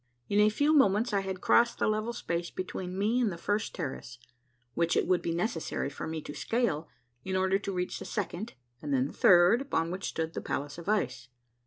In 0.29 0.39
a 0.39 0.49
few 0.49 0.73
moments 0.73 1.13
I 1.13 1.19
had 1.19 1.41
crossed 1.41 1.77
the 1.77 1.87
level 1.87 2.11
space 2.11 2.49
between 2.49 2.97
me 2.97 3.19
and 3.21 3.31
the 3.31 3.37
first 3.37 3.75
terrace, 3.75 4.17
which 4.73 4.97
it 4.97 5.05
would 5.05 5.21
be 5.21 5.31
necessary 5.31 5.91
for 5.91 6.07
me 6.07 6.23
to 6.23 6.33
scale 6.33 6.89
in 7.23 7.35
order 7.35 7.59
to 7.59 7.71
reach 7.71 7.99
the 7.99 8.05
second 8.05 8.55
and 8.81 8.91
then 8.91 9.05
the 9.05 9.13
third 9.13 9.61
upon 9.61 9.91
which 9.91 10.05
stood 10.09 10.33
the 10.33 10.41
palace 10.41 10.79
of 10.79 10.89
ice. 10.89 11.27